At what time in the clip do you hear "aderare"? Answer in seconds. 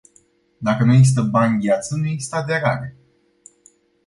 2.35-2.97